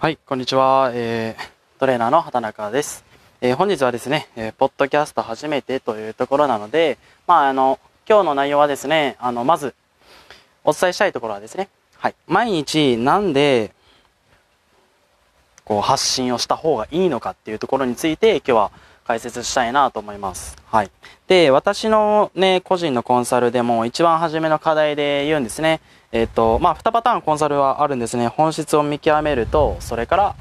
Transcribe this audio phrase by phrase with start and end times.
[0.00, 0.92] はい、こんにちは。
[0.94, 3.04] えー、トレーナーの畑中です。
[3.40, 9.74] えー本日はですね、えーポッドキャスト初めてというところなので、まあ、あの、今日の内容はですね、あの、まず、
[10.62, 13.72] お伝えしたいところはですね、はい、毎日なんで、
[15.64, 18.70] こう、発信をした方がいいのかっていうところについて、今日は
[19.08, 20.54] 解説したいなと思います。
[20.66, 20.90] はい。
[21.28, 25.80] で、私のね、個人のコンサルでも一番初めの課題で言うんですね。
[26.12, 28.28] えっ、と、まあ、2パターンコンサルはあるんですね。
[28.28, 30.36] 本質を見極めると、それから、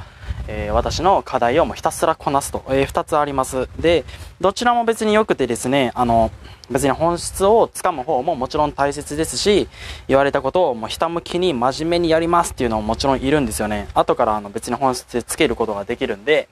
[0.50, 3.70] えー私の課題をもうひたすらこなすと、え2つあります。
[3.80, 4.04] で、
[4.42, 6.30] どちらも別に良くてですね、あの、
[6.70, 9.70] 別に本質をつかむ方ももちろん大切ですし、
[10.09, 13.88] 言われたことをもうひたむきに真面目にやりますっていうのももちろんいるんですよね。
[13.94, 16.50] 後からあの別に本質つけることができるんで、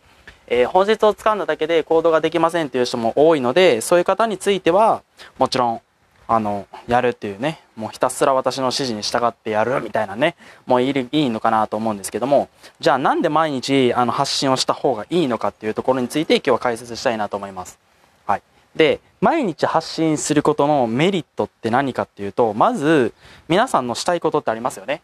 [0.47, 5.03] えー本質をつかんだだけで行動ができませんっていう人も多いので、そういう方については、
[5.37, 5.81] もちろん、
[6.27, 10.35] あの、やるっていうね、もうひたすら私の指示に従ってやるみたいなね、
[10.65, 12.49] もういいいいのかなと思うんですけども、
[12.79, 17.77] じゃあなんで毎日あの発信をした方がいいのかっていうところについて今日は解説したいなと思います。
[18.25, 18.41] はい。
[18.75, 23.13] で、毎日発信することのメリットって何かっていうと、まず、
[23.47, 25.01] 皆さんのしたいことってありますよね。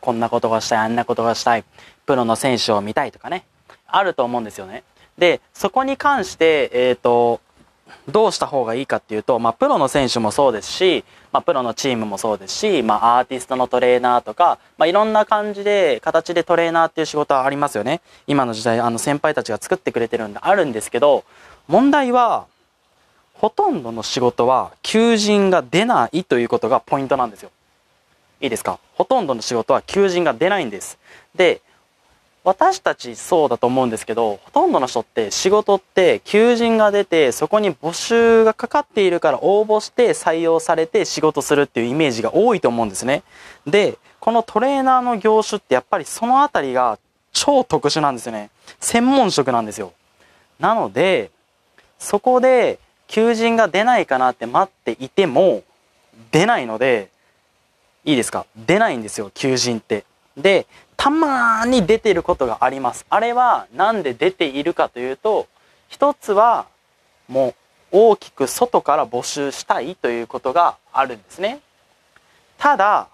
[0.00, 1.64] こんなことがしたい、あんなことがしたい、
[2.06, 3.44] プロの選手を見たいとかね、
[3.96, 4.84] あると思うんですよね。
[5.18, 7.40] で、そこに関して、えっ、と、
[8.08, 18.00] どうした方がいいかっていうと、まあ、プロの選手もそうですし、まあ、プロのチームもそうですし、まあ、アーティストのトレーナーとか、まあ、いろんな感じで、形でトレーナーっていう仕事はありますよね。
[18.26, 21.24] 今の時代、あの、先輩たちが作ってくれてるんであるんですけど、
[21.68, 22.46] 問題は、
[23.34, 27.50] ほとんどの仕事は、求人が出ないということがポイントなんですよ。
[28.40, 28.78] いいですか？
[28.94, 30.98] ほとんどの仕事は求人が出ないんです。
[31.34, 31.60] で、
[32.42, 43.22] 私たちそうだと思うんですけど、ほとんどの人って仕事って求人が出て、そこに募集がかかっているから応募して採用されて仕事するっていうイメージが多いと思うんですね。
[43.66, 46.98] で、このトレーナーの業種ってやっぱりそのあたりが
[47.32, 48.50] 超特殊なんですよね。
[48.80, 49.92] 専門職なんですよ。
[50.58, 51.30] なので、
[51.98, 55.62] そこで求人が出ないかなって待っていても、
[56.32, 57.10] 出ないので、
[58.04, 58.46] いいですか？
[58.56, 60.04] 出ないんですよ、求人って。
[60.36, 60.66] で、
[61.00, 63.06] たまーに出てることがあります。
[63.08, 65.46] あれはなんで出ているかというと、
[65.88, 66.66] 一つは
[67.26, 67.54] もう
[67.90, 71.60] 大きく外から募集したいということがあるんですね。
[72.58, 73.08] ただ、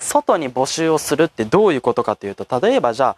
[0.00, 3.16] 外に募集をするってどういうことかというと、例えばじゃあ、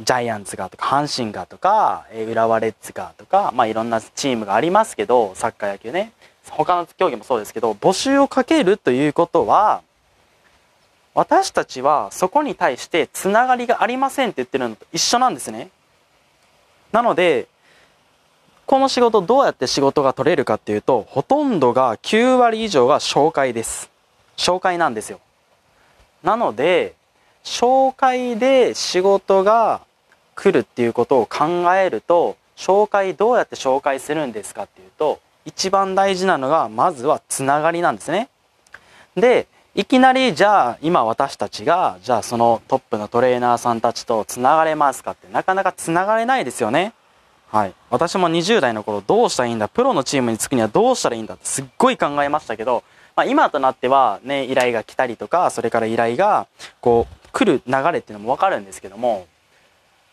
[0.00, 6.12] ジャイアンツがとか、阪神がとか、浦和レッズがとか、まあいろんなチームがありますけど、サッカー野球ね。
[6.50, 9.80] 他の競技もそうですけど、募集をかけるということは、
[11.14, 15.70] 私たちはそこに対してつながりがありませんって言ってるのと一緒なんですね。
[16.92, 17.46] なので、
[18.66, 23.90] この仕事どうやって仕事が取れるかっていうと、ほとんどが9割以上が紹介です。
[24.36, 25.20] 紹介なんですよ。
[26.22, 26.94] なので、
[27.44, 29.82] 紹介で仕事が
[30.34, 38.28] 来るっていうことを考えると、紹介どうやって紹介するんですかっていうと、一番大事なのが、まずはつながりなんですね。
[39.14, 39.46] で、
[39.76, 46.92] いきなりじゃあ今私たちがじゃあそのトップのトレーナーさんたちとつながれますかってなかなかつながれないですよね。
[47.48, 47.74] はい。
[47.90, 52.84] 私も20代の頃どうしたらいいんだプロのチームにつくにはどうしたらいいんだってすっごい考えましたけど、
[53.16, 56.46] まあ今となってはね、依頼が来たりとか、それから依頼が
[56.80, 59.26] こう来る流れっていうのもわかるんですけども、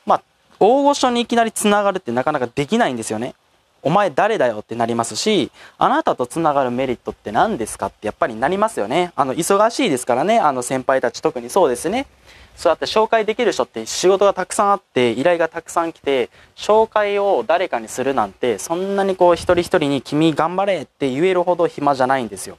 [0.07, 0.21] まあ
[0.59, 3.35] 大御所にいきなりつながるってなかなかできないんですよね。
[3.83, 9.11] お前誰だよってなりますし、あなたとつながるメリットって何ですかってやっぱりなりますよね。
[9.15, 12.07] あの、忙しいですからね、あの先輩たち特にそうですね。
[12.55, 22.57] そうやって紹介できる人って仕事がたくさんあって、依頼がたくさん来て、紹介を誰かにするなんて、そんなにこう一人一人に君頑張れって言えるほど暇じゃないんですよ。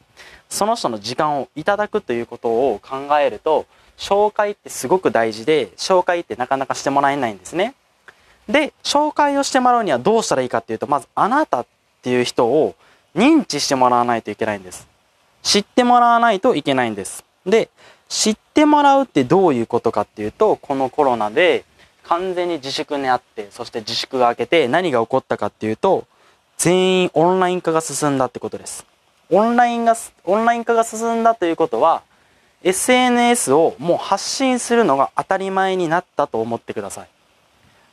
[0.48, 3.66] その人の時間をいただくということを考えると、
[3.96, 7.74] 紹介ってすごく大事で、紹介ってなかなかしてもらえないんですね。
[8.48, 11.66] で、紹介をしてもらうにはどうしたらいいかっていうと、まずあなたっ
[12.02, 12.74] ていう人を
[13.14, 14.88] 認知してもらわないといけないんです。
[15.42, 17.24] 知ってもらわないといけないんです。
[17.46, 17.68] で、
[18.08, 21.64] 知ってもらうってどういうことかっていうと、このコロナで
[22.04, 26.04] 完全に自粛にあって、そして自粛が明けて何が起こったかっていうと、
[26.58, 28.84] 全員オンライン化が進んだってことです。
[29.30, 32.02] オンラインが、オンライン化が進んだということは、
[32.62, 37.08] SNS をもう発信するのが当たり前になったと思ってください。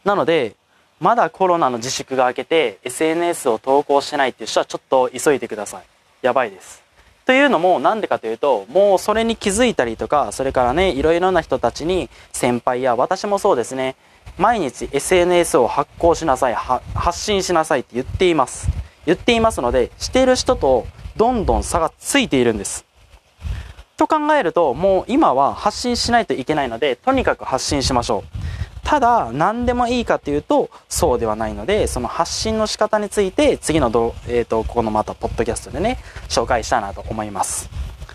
[0.04, 0.56] なので、
[1.00, 5.84] まだコロナの自粛が明けて SNS を投稿してないっていう人はちょっと急いでください。
[6.22, 6.84] やばいです。
[7.26, 13.96] というのもなんでかというと、もうそれに気づいたりとか、それからね、いろいろな人たちに先輩や私もそうですね、
[14.38, 18.68] 毎日 SNS を発行しなさい、発信しなさいって言っています。
[19.06, 20.88] 言っていますので、している人と
[21.18, 22.86] どんどん差がついているんです。
[23.96, 28.59] と考えると、もう今は発信しないといけないので、とにかく発信しましょう。
[28.90, 37.70] ただ、何でもいいかっていうと、そうではないので、その発信の仕方について、次のど、えっ、ー、と、ここのまた、ポッドキャストでね、紹介したいなと思います。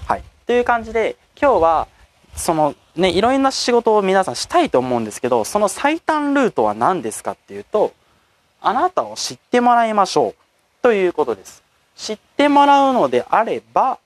[0.09, 0.25] はい。
[0.49, 1.87] という感じで、今日は、
[2.35, 7.93] そのね、いろんな仕事を皆さんしたいと思うんですけど、その最短ルートは何ですかっていうと、
[8.61, 10.35] あなたを知ってもらいましょう。
[10.83, 11.63] ということです。
[11.95, 14.01] 知ってもらうのであれば、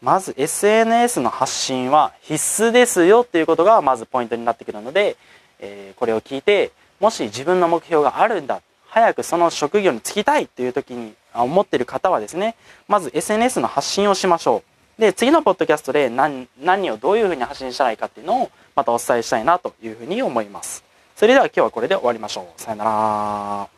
[0.00, 5.18] まず SNS の発信は必須ですよっていうことがまずポイントになってくるので、
[5.60, 12.56] えー、これを聞いて、もし自分の目標があるんだ、早くその職業に就きたいという時に思っている方はですね、
[12.88, 14.62] まず SNS の発信をしましょ
[14.98, 15.00] う。
[15.00, 20.84] で、次のポッドキャストで何何をどういうふうに発信したらいいかっていうのをまたお伝えしたいなというふうに思います。
[21.14, 22.60] それでは今日はこれで終わりましょう。
[22.60, 23.77] さよなら。